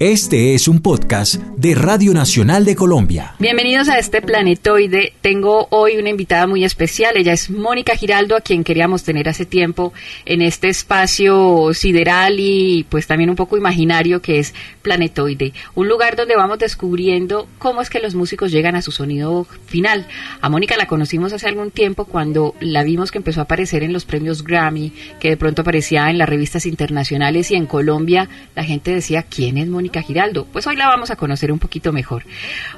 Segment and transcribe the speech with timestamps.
[0.00, 3.34] Este es un podcast de Radio Nacional de Colombia.
[3.40, 5.12] Bienvenidos a este planetoide.
[5.22, 7.16] Tengo hoy una invitada muy especial.
[7.16, 9.92] Ella es Mónica Giraldo, a quien queríamos tener hace tiempo
[10.24, 15.52] en este espacio sideral y pues también un poco imaginario que es Planetoide.
[15.74, 20.06] Un lugar donde vamos descubriendo cómo es que los músicos llegan a su sonido final.
[20.40, 23.92] A Mónica la conocimos hace algún tiempo cuando la vimos que empezó a aparecer en
[23.92, 28.62] los premios Grammy, que de pronto aparecía en las revistas internacionales y en Colombia la
[28.62, 29.87] gente decía, ¿quién es Mónica?
[29.90, 30.46] Giraldo.
[30.52, 32.22] Pues hoy la vamos a conocer un poquito mejor.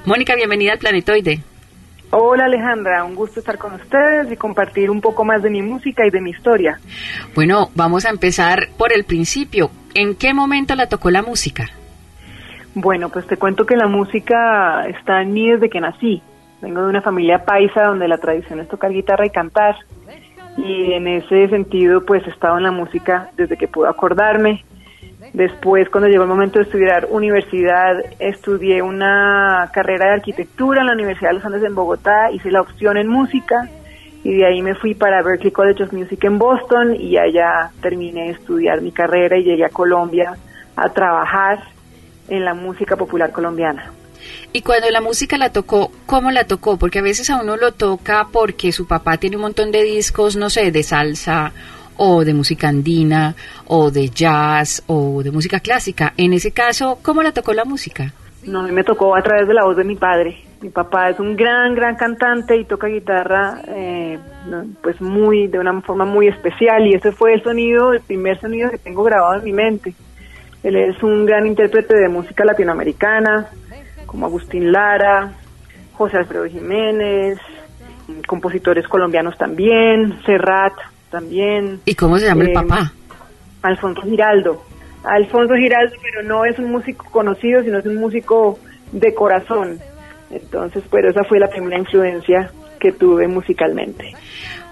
[0.05, 1.41] Mónica, bienvenida al Planetoide.
[2.13, 6.05] Hola Alejandra, un gusto estar con ustedes y compartir un poco más de mi música
[6.05, 6.81] y de mi historia.
[7.37, 9.71] Bueno, vamos a empezar por el principio.
[9.95, 11.69] ¿En qué momento la tocó la música?
[12.75, 16.21] Bueno, pues te cuento que la música está en mí desde que nací.
[16.61, 19.77] Vengo de una familia paisa donde la tradición es tocar guitarra y cantar.
[20.57, 24.65] Y en ese sentido, pues he estado en la música desde que puedo acordarme.
[25.33, 30.95] Después, cuando llegó el momento de estudiar universidad, estudié una carrera de arquitectura en la
[30.95, 33.69] Universidad de los Andes en Bogotá, hice la opción en música
[34.25, 38.25] y de ahí me fui para Berklee College of Music en Boston y allá terminé
[38.25, 40.37] de estudiar mi carrera y llegué a Colombia
[40.75, 41.61] a trabajar
[42.29, 43.93] en la música popular colombiana.
[44.53, 46.77] Y cuando la música la tocó, ¿cómo la tocó?
[46.77, 50.37] Porque a veces a uno lo toca porque su papá tiene un montón de discos,
[50.37, 51.53] no sé, de salsa
[52.03, 53.35] o de música andina
[53.67, 56.15] o de jazz o de música clásica.
[56.17, 58.15] En ese caso, ¿cómo la tocó la música?
[58.45, 60.39] No, a me tocó a través de la voz de mi padre.
[60.63, 64.19] Mi papá es un gran, gran cantante y toca guitarra eh,
[64.83, 68.71] pues muy, de una forma muy especial y ese fue el sonido, el primer sonido
[68.71, 69.93] que tengo grabado en mi mente.
[70.63, 73.47] Él es un gran intérprete de música latinoamericana,
[74.07, 75.33] como Agustín Lara,
[75.93, 77.39] José Alfredo Jiménez,
[78.27, 80.73] compositores colombianos también, Serrat,
[81.11, 81.81] también.
[81.85, 82.93] ¿Y cómo se llama el eh, papá?
[83.63, 84.63] Alfonso Giraldo.
[85.05, 88.59] Alfonso Giraldo, pero no es un músico conocido, sino es un músico
[88.93, 89.79] de corazón.
[90.31, 94.15] Entonces, pues esa fue la primera influencia que tuve musicalmente.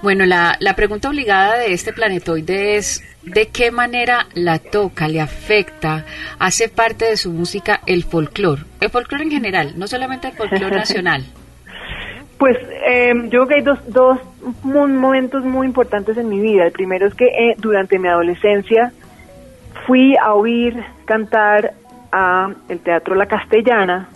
[0.03, 5.21] Bueno, la, la pregunta obligada de este planetoide es ¿de qué manera la toca, le
[5.21, 6.05] afecta,
[6.39, 8.63] hace parte de su música el folclore?
[8.81, 11.25] El folclore en general, no solamente el folclore nacional.
[12.39, 12.57] Pues
[12.87, 14.19] eh, yo creo que hay dos, dos
[14.63, 16.65] momentos muy importantes en mi vida.
[16.65, 18.93] El primero es que eh, durante mi adolescencia
[19.87, 21.75] fui a oír cantar
[22.13, 24.09] a el Teatro La Castellana,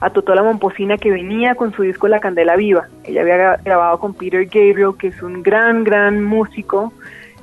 [0.00, 2.88] a Totola Momposina que venía con su disco La Candela Viva.
[3.04, 6.92] Ella había grabado con Peter Gabriel, que es un gran, gran músico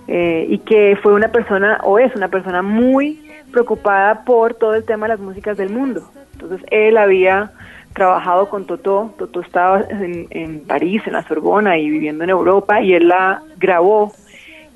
[0.08, 3.20] eh, y que fue una persona, o es una persona muy
[3.52, 6.04] preocupada por todo el tema de las músicas del mundo.
[6.34, 7.52] Entonces él había
[7.94, 9.14] trabajado con Totó.
[9.18, 14.14] Totó estaba en, París, en la Sorbona y viviendo en Europa y él la grabó.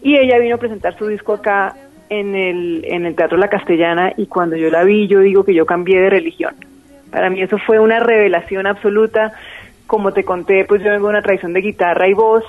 [0.01, 1.75] Y ella vino a presentar su disco acá
[2.09, 5.53] en el, en el Teatro La Castellana y cuando yo la vi yo digo que
[5.53, 6.55] yo cambié de religión.
[7.11, 9.33] Para mí eso fue una revelación absoluta.
[9.87, 12.43] Como te conté, pues yo vengo de una tradición de guitarra y voz,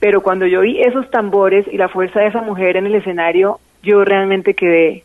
[0.00, 3.58] pero cuando yo vi esos tambores y la fuerza de esa mujer en el escenario,
[3.82, 5.02] yo realmente quedé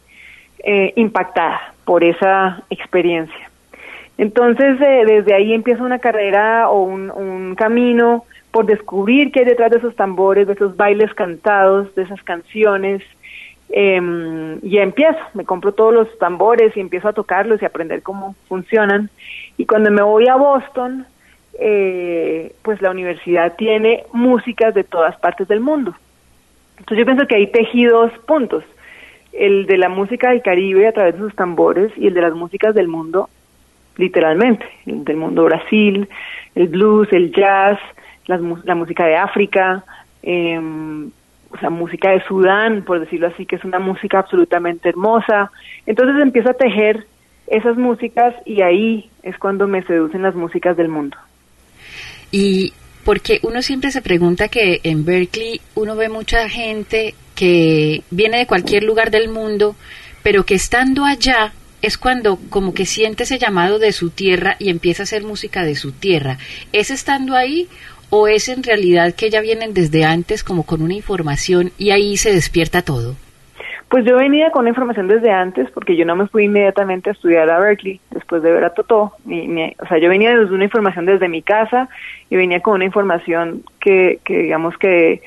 [0.59, 3.48] eh, impactada por esa experiencia.
[4.19, 9.71] Entonces, eh, desde ahí empieza una carrera o un, camino por descubrir qué hay detrás
[9.71, 13.01] de esos tambores, de esos bailes cantados, de esas canciones.
[13.69, 18.35] Eh, y empiezo, me compro todos los tambores y empiezo a tocarlos y aprender cómo
[18.49, 19.09] funcionan.
[19.55, 21.05] Y cuando me voy a Boston,
[21.57, 25.95] eh, pues la universidad tiene músicas de todas partes del mundo.
[26.77, 28.65] Entonces yo pienso que hay tejí dos puntos,
[29.31, 32.33] el de la música del Caribe a través de sus tambores y el de las
[32.33, 33.29] músicas del mundo
[33.99, 36.07] literalmente, del mundo Brasil,
[36.55, 37.77] el blues, el jazz,
[38.25, 38.37] la,
[38.75, 39.83] música de África,
[40.23, 40.59] eh,
[41.61, 45.51] la música de Sudán, por decirlo así, que es una música absolutamente hermosa.
[45.85, 47.05] Entonces empiezo a tejer
[47.47, 51.17] esas músicas y ahí es cuando me seducen las músicas del mundo.
[52.31, 52.73] Y
[53.03, 58.47] porque uno siempre se pregunta que en Berkeley uno ve mucha gente que viene de
[58.47, 59.75] cualquier lugar del mundo,
[60.23, 64.69] pero que estando allá es cuando como que siente ese llamado de su tierra y
[64.69, 66.37] empieza a hacer música de su tierra.
[66.73, 67.67] ¿Es estando ahí
[68.09, 72.17] o es en realidad que ya vienen desde antes como con una información y ahí
[72.17, 73.15] se despierta todo?
[73.89, 77.49] Pues yo venía con información desde antes porque yo no me fui inmediatamente a estudiar
[77.49, 79.13] a Berkeley después de ver a Totó.
[79.25, 81.89] o sea, yo venía desde una información desde mi casa
[82.29, 85.21] y venía con una información que, que digamos que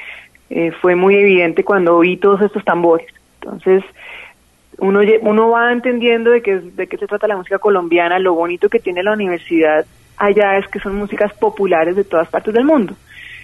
[0.50, 3.08] eh, fue muy evidente cuando oí todos estos tambores.
[3.40, 3.82] Entonces,
[4.78, 8.68] uno, uno va entendiendo de qué, de qué se trata la música colombiana, lo bonito
[8.68, 9.84] que tiene la universidad
[10.16, 12.94] allá es que son músicas populares de todas partes del mundo.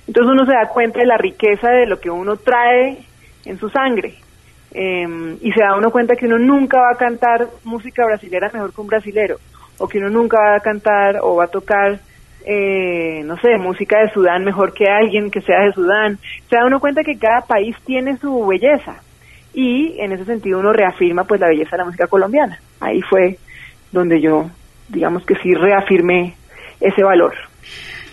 [0.06, 2.98] Entonces uno se da cuenta de la riqueza de lo que uno trae
[3.44, 4.14] en su sangre.
[4.70, 8.74] em, y se da uno cuenta que uno nunca va a cantar música brasilera mejor
[8.74, 9.36] que un brasilero,
[9.78, 11.98] o que uno nunca va a cantar o va a tocar,
[12.44, 16.18] eh, no sé, música de Sudán mejor que alguien que sea de Sudán.
[16.50, 19.02] Se da uno cuenta que cada país tiene su belleza
[19.54, 22.60] y en ese sentido uno reafirma pues la belleza de la música colombiana.
[22.80, 23.38] Ahí fue
[23.92, 24.50] donde yo,
[24.88, 26.34] digamos que sí reafirmé
[26.80, 27.34] ese valor.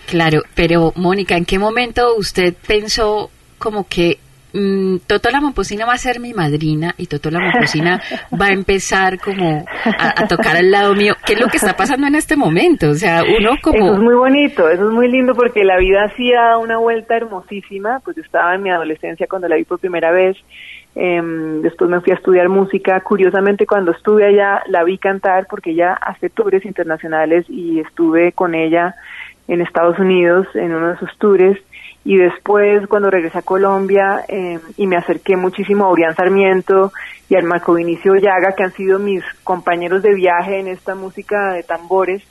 [0.06, 4.18] Claro, pero Mónica, ¿en qué momento usted pensó como que
[4.56, 8.00] mmm, Toto la Momposina va a ser mi madrina y Toto la Momposina
[8.40, 11.14] va a empezar como a, tocar al lado mío?
[11.24, 12.90] ¿Qué es lo que está pasando en este momento?
[12.90, 13.78] O sea, uno como...
[13.78, 18.00] Eso es muy bonito, eso es muy lindo porque la vida hacía una vuelta hermosísima,
[18.00, 20.36] pues yo estaba en mi adolescencia cuando la vi por primera vez,
[20.94, 21.20] eh,
[21.62, 25.92] después me fui a estudiar música, curiosamente cuando estuve allá la vi cantar porque ella
[25.92, 28.94] hace tours internacionales y estuve con ella
[29.46, 31.58] en Estados Unidos en uno de sus tours
[32.06, 36.92] y después cuando regresé a Colombia eh, y me acerqué muchísimo a Urián Sarmiento
[37.28, 41.52] y al Marco Vinicio Llaga, que han sido mis compañeros de viaje en esta música
[41.52, 42.22] de tambores,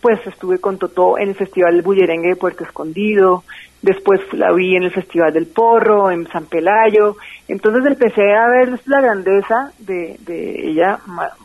[0.00, 3.42] pues estuve con Totó en el Festival Bullerengue de Puerto Escondido,
[3.82, 7.16] después la vi en el Festival del Porro, en San Pelayo,
[7.48, 11.00] entonces empecé a ver la grandeza de, de ella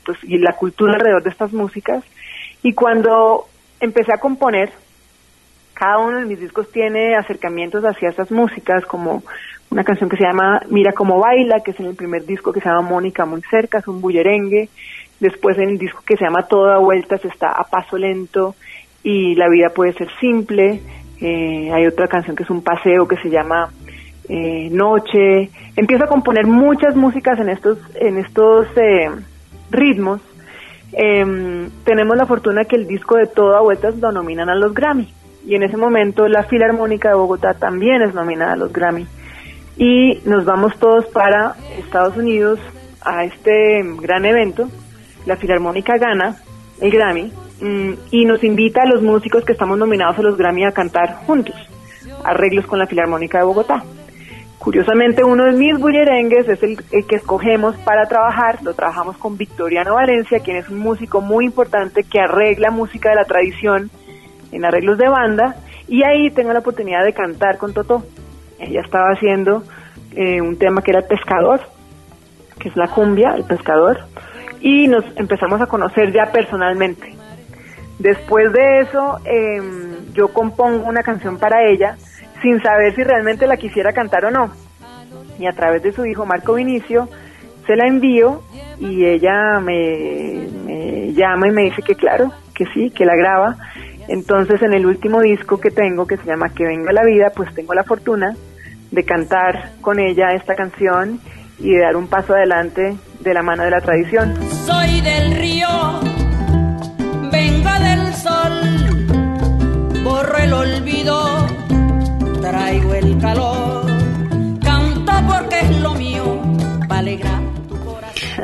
[0.05, 2.03] pues, y la cultura alrededor de estas músicas,
[2.61, 3.47] y cuando
[3.79, 4.69] empecé a componer,
[5.81, 9.23] cada uno de mis discos tiene acercamientos hacia esas músicas, como
[9.71, 12.61] una canción que se llama Mira cómo baila, que es en el primer disco que
[12.61, 14.69] se llama Mónica muy cerca, es un bullerengue.
[15.19, 18.53] Después en el disco que se llama Toda Vueltas está A Paso Lento
[19.01, 20.81] y La Vida Puede Ser Simple.
[21.19, 23.71] Eh, hay otra canción que es un paseo que se llama
[24.29, 25.49] eh, Noche.
[25.75, 29.09] Empiezo a componer muchas músicas en estos, en estos eh,
[29.71, 30.21] ritmos.
[30.93, 35.11] Em, tenemos la fortuna que el disco de Toda Vueltas lo nominan a los Grammy
[35.45, 39.07] y en ese momento la Filarmónica de Bogotá también es nominada a los Grammy.
[39.77, 42.59] Y nos vamos todos para Estados Unidos
[43.01, 44.67] a este gran evento.
[45.25, 46.35] La Filarmónica gana
[46.79, 50.65] el Grammy mm, y nos invita a los músicos que estamos nominados a los Grammy
[50.65, 51.55] a cantar juntos,
[52.23, 53.83] arreglos con la Filarmónica de Bogotá.
[54.61, 56.77] Curiosamente, uno de mis bullerengues es el,
[57.07, 58.61] que escogemos para trabajar.
[58.61, 63.15] Lo trabajamos con Victoriano Valencia, quien es un músico muy importante que arregla música de
[63.15, 63.89] la tradición
[64.51, 65.55] en arreglos de banda
[65.87, 68.03] y ahí tengo la oportunidad de cantar con Totó.
[68.59, 69.63] Ella estaba haciendo
[70.15, 71.61] eh, un tema que era el pescador,
[72.59, 73.99] que es la cumbia, el pescador,
[74.61, 77.15] y nos empezamos a conocer ya personalmente.
[77.99, 79.61] Después de eso, eh,
[80.13, 81.97] yo compongo una canción para ella
[82.41, 84.51] sin saber si realmente la quisiera cantar o no.
[85.39, 87.09] Y a través de su hijo Marco Vinicio,
[87.67, 88.41] se la envío
[88.79, 93.57] y ella me llama y me dice que claro, que sí, que la graba
[94.07, 97.53] entonces en el último disco que tengo, que se llama Que venga la vida, pues
[97.53, 98.35] tengo la fortuna
[98.91, 101.19] de cantar con ella esta canción
[101.59, 104.35] y de dar un paso adelante de la mano de la tradición.
[104.65, 105.67] Soy del río,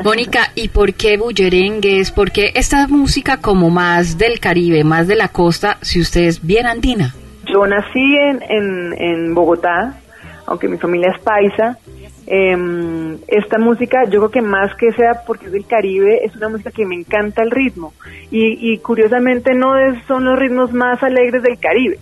[0.08, 2.12] Mónica, ¿y por qué bullerengues?
[2.12, 6.40] ¿Por qué esta música como más del Caribe, más de la costa, si usted es
[6.42, 7.14] bien andina?
[7.44, 10.00] Yo nací en, en, en Bogotá,
[10.46, 11.76] aunque mi familia es paisa.
[12.26, 12.56] Eh,
[13.26, 16.70] esta música, yo creo que más que sea porque es del Caribe, es una música
[16.70, 17.92] que me encanta el ritmo.
[18.30, 21.98] Y, y curiosamente no es, son los ritmos más alegres del Caribe.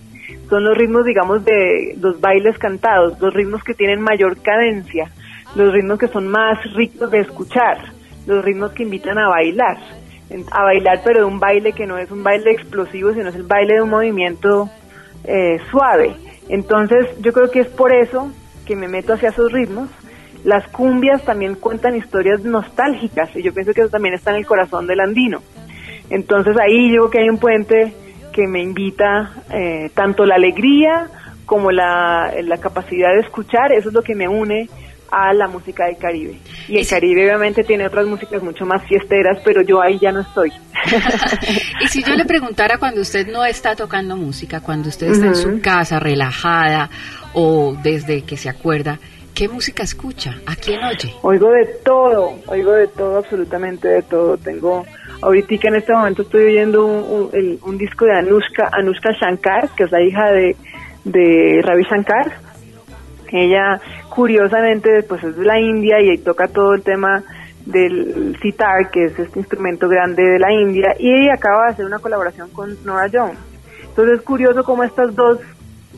[0.49, 5.11] Son los ritmos, digamos, de los bailes cantados, los ritmos que tienen mayor cadencia
[5.55, 7.77] los ritmos que son más ricos de escuchar,
[8.27, 9.77] los ritmos que invitan a bailar,
[10.51, 13.43] a bailar pero de un baile que no es un baile explosivo, sino es el
[13.43, 14.69] baile de un movimiento
[15.23, 16.15] eh, suave.
[16.49, 18.31] Entonces yo creo que es por eso
[18.65, 19.89] que me meto hacia esos ritmos.
[20.43, 24.45] Las cumbias también cuentan historias nostálgicas y yo pienso que eso también está en el
[24.45, 25.41] corazón del andino.
[26.09, 27.93] Entonces ahí yo creo que hay un puente
[28.33, 31.09] que me invita eh, tanto la alegría
[31.45, 34.69] como la, la capacidad de escuchar, eso es lo que me une
[35.11, 36.37] a la música del Caribe.
[36.67, 40.21] Y el Caribe obviamente tiene otras músicas mucho más fiesteras, pero yo ahí ya no
[40.21, 40.51] estoy.
[41.81, 45.35] y si yo le preguntara cuando usted no está tocando música, cuando usted está en
[45.35, 46.89] su casa relajada
[47.33, 48.99] o desde que se acuerda,
[49.33, 50.35] ¿qué música escucha?
[50.45, 51.13] ¿A quién oye?
[51.21, 54.37] Oigo de todo, oigo de todo, absolutamente de todo.
[54.37, 54.85] Tengo,
[55.21, 59.91] ahorita en este momento estoy oyendo un, un disco de Anushka, Anushka Shankar, que es
[59.91, 60.55] la hija de,
[61.03, 62.46] de Ravi Shankar.
[63.31, 63.79] Ella
[64.09, 67.23] curiosamente pues es de la India y toca todo el tema
[67.65, 71.99] del sitar, que es este instrumento grande de la India, y acaba de hacer una
[71.99, 73.37] colaboración con Nora Jones.
[73.83, 75.39] Entonces es curioso cómo estos dos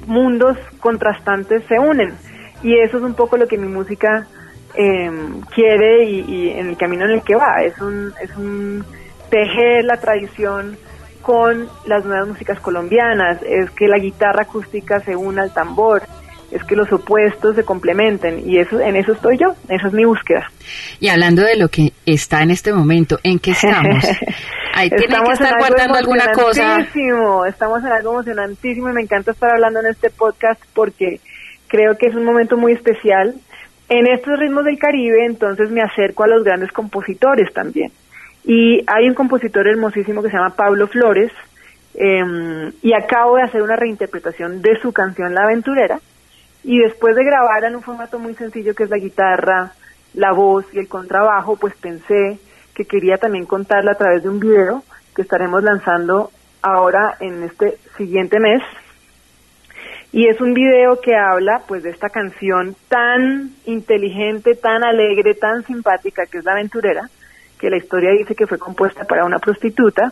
[0.08, 2.16] mundos contrastantes se unen,
[2.64, 4.28] y eso es un poco lo que mi música
[4.74, 7.62] em, quiere y, y, en el camino en el que va.
[7.64, 8.84] Es un, es un
[9.30, 10.76] tejer la tradición
[11.22, 16.02] con las nuevas músicas colombianas, es que la guitarra acústica se una al tambor,
[16.52, 20.06] es que los opuestos se complementen y eso en eso estoy yo, esa es mi
[20.06, 20.50] búsqueda.
[21.00, 24.04] Y hablando de lo que está en este momento, ¿en qué estamos?
[24.74, 26.78] Ahí tiene que estar guardando alguna cosa.
[27.48, 31.20] Estamos en algo emocionantísimo y me encanta estar hablando en este podcast porque
[31.68, 33.36] creo que es un momento muy especial.
[33.90, 37.92] En estos ritmos del Caribe, entonces me acerco a los grandes compositores también.
[38.46, 41.32] Y hay un compositor hermosísimo que se llama Pablo Flores,
[41.96, 46.00] eh, y acabo de hacer una reinterpretación de su canción La Aventurera,
[46.64, 49.74] y después de grabar en un formato muy sencillo que es la guitarra,
[50.14, 52.40] la voz y el contrabajo, pues pensé
[52.74, 54.84] que quería también contarla a través de un video
[55.16, 58.62] que estaremos lanzando ahora en este siguiente mes.
[60.12, 65.64] Y es un video que habla pues de esta canción tan inteligente, tan alegre, tan
[65.66, 67.10] simpática que es La Aventurera,
[67.60, 70.12] que la historia dice que fue compuesta para una prostituta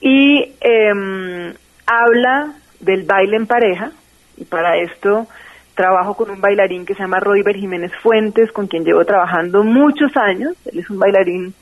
[0.00, 1.54] y eh,
[1.86, 3.92] habla del baile en pareja
[4.36, 5.28] y para esto
[5.78, 10.10] trabajo con un bailarín que se llama Royber Jiménez Fuentes, con quien llevo trabajando muchos
[10.16, 10.56] años.
[10.66, 11.54] Él es un bailarín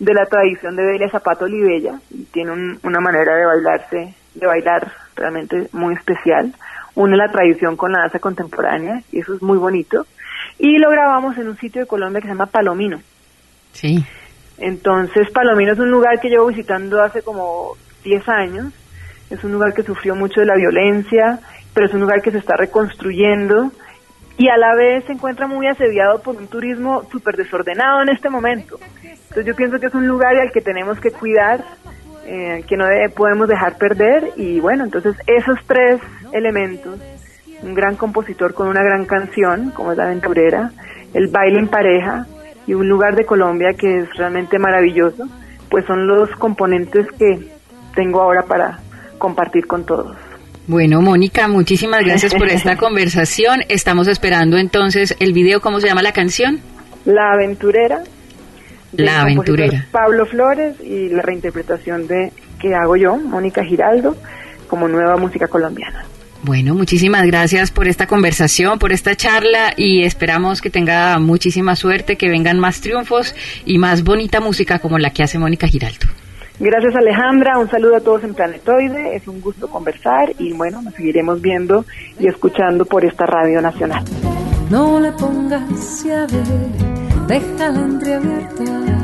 [0.00, 2.50] de la tradición de Delia Zapato Olivella y tiene
[2.82, 6.52] una manera de bailarse, de bailar realmente muy especial.
[6.96, 10.04] Une la tradición con la danza contemporánea y eso es muy bonito.
[10.58, 13.00] Y lo grabamos en un sitio de Colombia que se llama Palomino.
[13.72, 14.04] Sí.
[14.58, 18.72] Entonces, Palomino es un lugar que llevo visitando hace como 10 años.
[19.30, 21.38] Es un lugar que sufrió mucho de la violencia
[21.74, 23.70] pero es un lugar que se está reconstruyendo
[24.36, 28.30] y a la vez se encuentra muy asediado por un turismo súper desordenado en este
[28.30, 28.78] momento.
[29.02, 31.62] Entonces yo pienso que es un lugar al que tenemos que cuidar,
[32.24, 36.00] eh, que no podemos dejar perder y bueno, entonces esos tres
[36.32, 36.98] elementos,
[37.62, 40.70] un gran compositor con una gran canción, como es La Aventurera,
[41.12, 42.26] el baile en pareja
[42.66, 45.26] y un lugar de Colombia que es realmente maravilloso,
[45.68, 47.52] pues son los componentes que
[47.94, 48.78] tengo ahora para
[49.18, 50.29] compartir con todos.
[50.70, 53.62] Bueno, Mónica, muchísimas gracias por esta conversación.
[53.68, 55.60] Estamos esperando entonces el video.
[55.60, 56.60] ¿Cómo se llama la canción?
[57.04, 58.04] La Aventurera.
[58.92, 59.86] La Aventurera.
[59.90, 64.16] Pablo Flores y la reinterpretación de que hago yo, Mónica Giraldo,
[64.68, 66.04] como nueva música colombiana.
[66.44, 72.14] Bueno, muchísimas gracias por esta conversación, por esta charla y esperamos que tenga muchísima suerte,
[72.14, 73.34] que vengan más triunfos
[73.66, 76.06] y más bonita música como la que hace Mónica Giraldo.
[76.62, 80.92] Gracias Alejandra, un saludo a todos en Planetoide, es un gusto conversar y bueno, nos
[80.92, 81.86] seguiremos viendo
[82.18, 84.04] y escuchando por esta radio nacional.
[84.68, 86.42] No le pongas llave,
[87.26, 88.99] déjala entreabierta